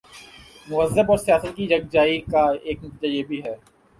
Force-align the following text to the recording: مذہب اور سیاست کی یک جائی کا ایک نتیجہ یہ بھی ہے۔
مذہب 0.69 1.11
اور 1.11 1.17
سیاست 1.17 1.55
کی 1.55 1.63
یک 1.71 1.83
جائی 1.91 2.19
کا 2.31 2.43
ایک 2.63 2.83
نتیجہ 2.83 3.13
یہ 3.13 3.23
بھی 3.23 3.43
ہے۔ 3.45 3.55